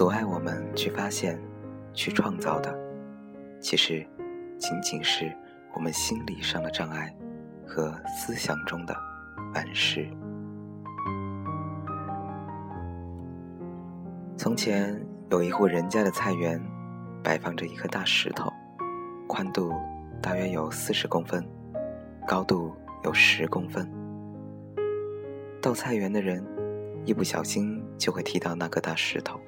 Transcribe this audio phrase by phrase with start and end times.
[0.00, 1.38] 阻碍我们去发现、
[1.92, 2.74] 去创造的，
[3.60, 4.02] 其实
[4.56, 5.30] 仅仅是
[5.74, 7.14] 我们心理上的障碍
[7.66, 8.96] 和思想中的
[9.52, 10.08] 顽石。
[14.38, 14.98] 从前
[15.30, 16.58] 有一户人家的菜园，
[17.22, 18.50] 摆放着一颗大石头，
[19.28, 19.70] 宽度
[20.22, 21.46] 大约有四十公分，
[22.26, 23.86] 高度有十公分。
[25.60, 26.42] 到菜园的人
[27.04, 29.38] 一不小心就会踢到那颗大石头。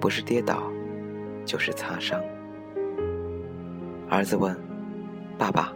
[0.00, 0.62] 不是跌倒，
[1.44, 2.18] 就是擦伤。
[4.08, 4.56] 儿子问
[5.38, 5.72] ：“爸爸，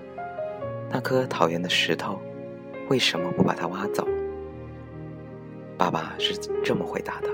[0.91, 2.19] 那颗讨厌的石头，
[2.89, 4.09] 为什么不把它挖走？”
[5.77, 7.29] 爸爸是这么回答的：“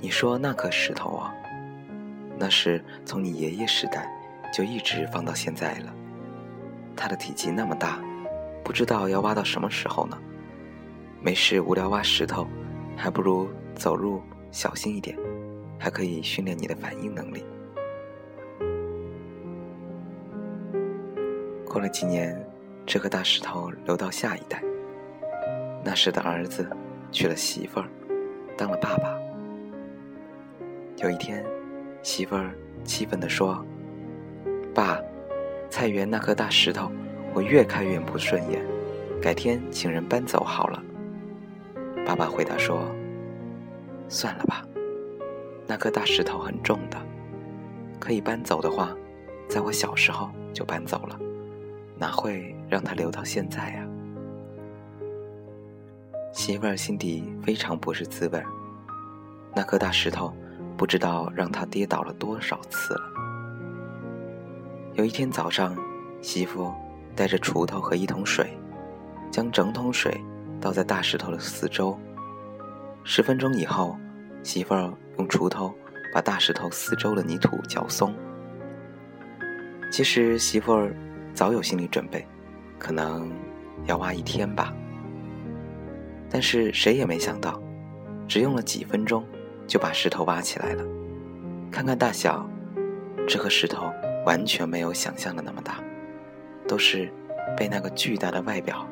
[0.00, 1.34] 你说那颗石头啊，
[2.38, 4.10] 那是从你爷爷时代
[4.52, 5.94] 就一直放到现在了。
[6.96, 8.00] 它的体积那么大，
[8.64, 10.18] 不知道要挖到什么时候呢。
[11.20, 12.46] 没事无聊挖石头，
[12.96, 15.16] 还不如走路。”小心一点，
[15.78, 17.44] 还可以训练你的反应能力。
[21.64, 22.36] 过了几年，
[22.84, 24.62] 这颗大石头留到下一代。
[25.84, 26.68] 那时的儿子
[27.12, 27.86] 娶了媳妇儿，
[28.56, 29.16] 当了爸爸。
[30.96, 31.44] 有一天，
[32.02, 32.50] 媳妇儿
[32.84, 33.64] 气愤地说
[34.74, 35.00] ：“爸，
[35.70, 36.90] 菜园那颗大石头，
[37.32, 38.60] 我越看越不顺眼，
[39.22, 40.82] 改天请人搬走好了。”
[42.04, 42.84] 爸爸回答说。
[44.10, 44.66] 算了吧，
[45.68, 46.98] 那颗大石头很重的，
[48.00, 48.92] 可以搬走的话，
[49.48, 51.16] 在我小时候就搬走了，
[51.96, 53.86] 哪会让它留到现在呀？
[56.32, 58.46] 媳妇儿心底非常不是滋味儿，
[59.54, 60.34] 那颗大石头
[60.76, 63.02] 不知道让他跌倒了多少次了。
[64.94, 65.76] 有一天早上，
[66.20, 66.72] 媳妇
[67.14, 68.58] 带着锄头和一桶水，
[69.30, 70.20] 将整桶水
[70.60, 71.96] 倒在大石头的四周。
[73.02, 73.96] 十分钟以后，
[74.42, 75.74] 媳妇儿用锄头
[76.12, 78.14] 把大石头四周的泥土搅松。
[79.90, 80.94] 其实媳妇儿
[81.34, 82.24] 早有心理准备，
[82.78, 83.32] 可能
[83.86, 84.72] 要挖一天吧。
[86.30, 87.60] 但是谁也没想到，
[88.28, 89.26] 只用了几分钟
[89.66, 90.84] 就把石头挖起来了。
[91.72, 92.48] 看看大小，
[93.26, 93.92] 这颗石头
[94.24, 95.82] 完全没有想象的那么大，
[96.68, 97.12] 都是
[97.56, 98.86] 被那个巨大的外表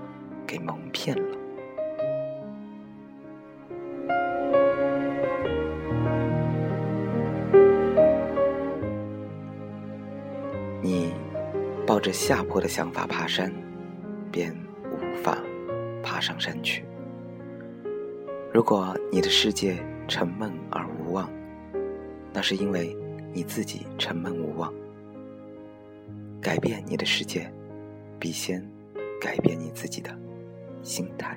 [0.44, 1.38] 给蒙骗了。
[11.98, 13.53] 抱着下坡的想法爬山，
[14.31, 15.36] 便无法
[16.00, 16.84] 爬上山去。
[18.54, 21.28] 如果你的世界沉闷而无望，
[22.32, 22.97] 那是因为
[23.32, 24.72] 你自己沉闷无望。
[26.41, 27.53] 改变你的世界，
[28.20, 28.65] 必先
[29.20, 30.16] 改变你自己的
[30.84, 31.36] 心态。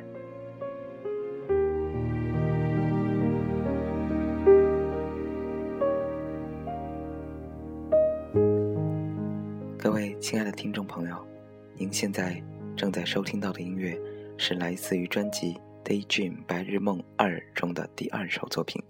[9.82, 11.28] 各位亲爱的听众朋友，
[11.76, 12.40] 您现在
[12.78, 14.00] 正在收听到的音乐
[14.38, 18.80] 是来自于专辑《Daydream 白日梦二》中的第二首作品《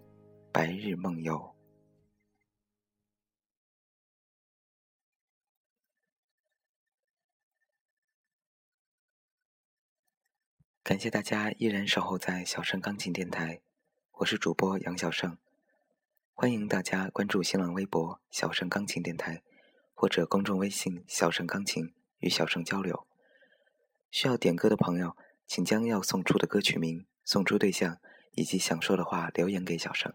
[0.51, 1.33] 白日梦游》。
[10.83, 13.61] 感谢大家依然守候在小盛钢琴电台，
[14.17, 15.37] 我是主播杨小盛，
[16.33, 19.41] 欢迎大家关注新浪微博“小盛钢琴电台”。
[20.01, 23.05] 或者公众微信“小盛钢琴”与小盛交流。
[24.09, 25.15] 需要点歌的朋友，
[25.45, 27.99] 请将要送出的歌曲名、送出对象
[28.31, 30.11] 以及想说的话留言给小盛。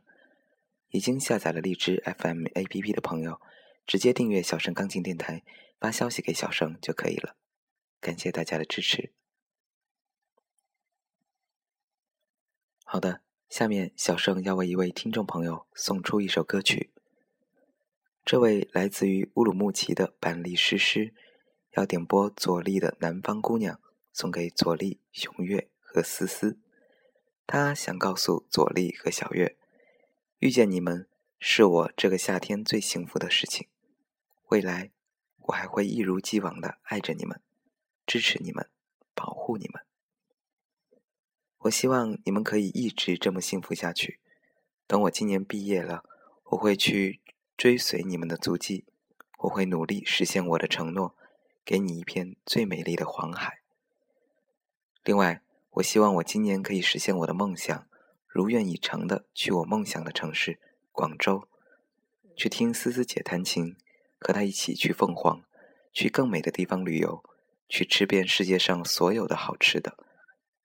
[0.88, 3.40] 已经下载了荔枝 FM APP 的朋友，
[3.86, 5.44] 直接订阅小盛钢琴电台，
[5.78, 7.36] 发消息给小盛就可以了。
[8.00, 9.12] 感谢大家的支持。
[12.82, 16.95] 好的，下面小盛要为一位听众朋友送出一首歌曲。
[18.26, 21.14] 这位来自于乌鲁木齐的板栗诗诗，
[21.74, 23.76] 要点播左立的《南方姑娘》，
[24.12, 26.58] 送给左立、熊月和思思。
[27.46, 29.56] 他想告诉左立和小月，
[30.40, 31.08] 遇见你们
[31.38, 33.68] 是我这个夏天最幸福的事情。
[34.48, 34.90] 未来
[35.42, 37.40] 我还会一如既往的爱着你们，
[38.04, 38.68] 支持你们，
[39.14, 39.84] 保护你们。
[41.58, 44.18] 我希望你们可以一直这么幸福下去。
[44.88, 46.02] 等我今年毕业了，
[46.46, 47.20] 我会去
[47.56, 48.84] 追随你们的足迹，
[49.38, 51.16] 我会努力实现我的承诺，
[51.64, 53.60] 给你一片最美丽的黄海。
[55.02, 57.86] 另外，我希望我今年可以实现我的梦想，
[58.26, 60.58] 如愿以偿的去我梦想的城市
[60.92, 61.48] 广州，
[62.36, 63.76] 去听思思姐弹琴，
[64.18, 65.42] 和她一起去凤凰，
[65.92, 67.22] 去更美的地方旅游，
[67.68, 69.96] 去吃遍世界上所有的好吃的，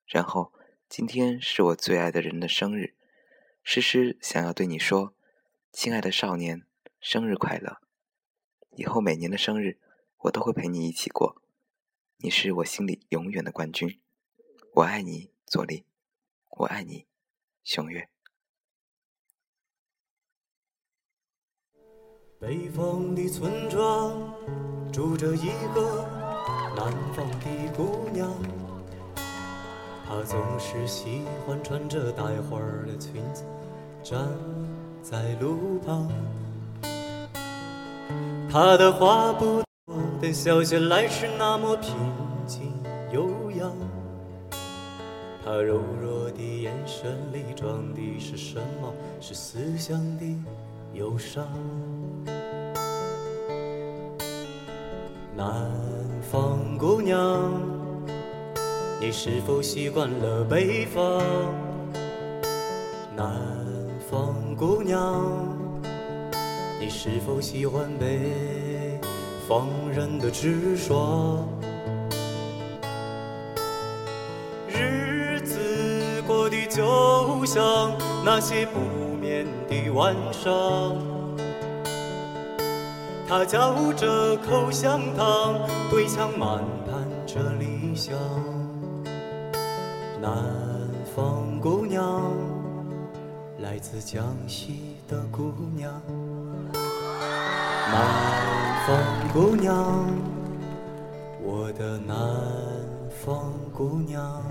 [0.05, 0.53] 然后。
[0.91, 2.95] 今天是我最爱的人的生日，
[3.63, 5.13] 诗诗想要对你说，
[5.71, 6.63] 亲爱的少年，
[7.01, 7.81] 生日快乐！
[8.75, 9.80] 以后每年的生日，
[10.19, 11.42] 我都会陪你一起过，
[12.18, 14.00] 你是我心里永远的冠军。
[14.75, 15.83] 我爱你，左立，
[16.51, 17.07] 我爱你，
[17.63, 18.07] 熊月。
[22.39, 24.36] 北方的村庄
[24.94, 26.07] 住着一个
[26.75, 28.31] 南方的姑娘。
[30.06, 33.44] 她总是喜欢穿着带花的裙子
[34.03, 34.30] 站
[35.01, 36.07] 在路旁，
[38.51, 41.95] 她的话不多，但笑起来是那么平
[42.45, 42.74] 静
[43.13, 43.71] 悠扬。
[45.42, 48.94] 她柔弱的眼神里装的是什么？
[49.21, 50.25] 是思乡的
[50.94, 51.48] 忧伤。
[55.33, 55.71] 南
[56.30, 57.18] 方姑娘。
[59.00, 61.24] 你是否习惯了北方？
[63.15, 63.33] 南
[64.09, 65.25] 方姑娘，
[66.81, 68.99] 你是否喜欢北
[69.47, 71.47] 方人的直爽？
[74.67, 77.95] 日子过得就像
[78.25, 78.79] 那些不
[79.15, 80.97] 眠的晚上，
[83.27, 85.59] 他嚼着口香糖，
[85.91, 88.17] 对墙漫谈着理想。
[90.19, 90.33] 南
[91.15, 92.23] 方姑娘，
[93.59, 96.01] 来自江西的姑娘。
[97.93, 99.75] 南方姑娘，
[101.41, 102.15] 我的南
[103.09, 104.41] 方姑娘。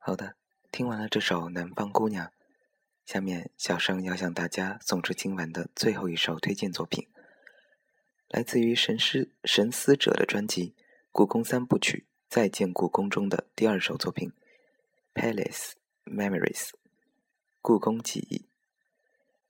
[0.00, 0.34] 好的，
[0.72, 2.26] 听完了这首《南方姑娘》，
[3.06, 7.06] 下面小生要向大家送出今晚的最后一首推荐作品。
[8.30, 10.70] 来自于神思神思者的专辑
[11.12, 14.32] 《故宫三部曲：再见故宫》中的第二首作品
[15.22, 15.74] 《Palace
[16.04, 16.70] Memories》
[17.66, 18.44] 故宫记忆。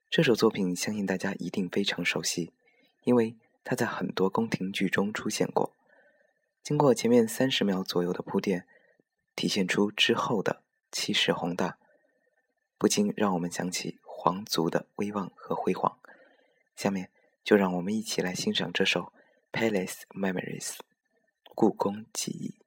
[0.08, 2.52] 这首作品相信大家一定非常熟悉，
[3.02, 5.74] 因为它在很多宫廷剧中出现过。
[6.62, 8.68] 经过前面三十秒左右的铺垫，
[9.34, 10.62] 体现出之后的
[10.92, 11.76] 气势宏大，
[12.78, 15.98] 不禁让我们想起皇族的威望和辉煌。
[16.76, 17.10] 下面。
[17.42, 19.12] 就让我们一起来欣赏这首
[19.52, 20.76] 《Palace Memories》
[21.54, 22.63] 故宫记忆。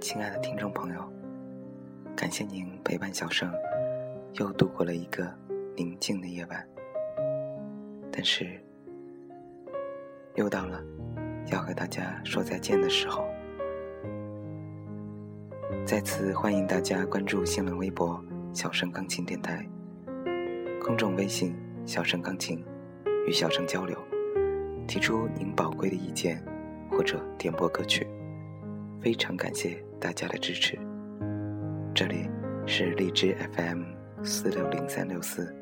[0.00, 1.12] 亲爱的听众朋友
[2.16, 3.52] 感谢您陪伴小盛，
[4.32, 5.30] 又度过了一个
[5.76, 6.66] 宁静的夜晚。
[8.10, 8.58] 但是，
[10.36, 10.82] 又到了
[11.52, 13.26] 要和大家说再见的时候。
[15.84, 19.68] 再次欢迎大家关注新浪微博“小盛钢琴电台”，
[20.82, 21.54] 公众微信
[21.84, 22.64] “小盛钢琴”，
[23.28, 23.98] 与小盛交流，
[24.88, 26.42] 提出您宝贵的意见
[26.90, 28.08] 或者点播歌曲。
[29.00, 30.78] 非常感谢大家的支持。
[31.94, 32.28] 这里
[32.66, 33.82] 是荔枝 FM
[34.22, 35.54] 四六零三六四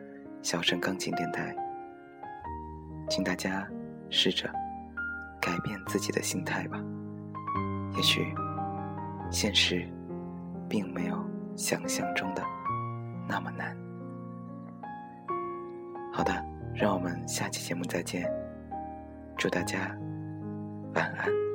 [0.42, 1.54] 小声钢琴电台，
[3.08, 3.68] 请大家
[4.10, 4.50] 试着
[5.40, 6.82] 改变自己的心态吧。
[7.96, 8.26] 也许
[9.30, 9.88] 现实。
[10.68, 11.16] 并没有
[11.56, 12.42] 想象中的
[13.26, 13.74] 那么难。
[16.12, 18.30] 好的，让我们下期节目再见。
[19.34, 19.96] 祝大家
[20.94, 21.47] 晚安。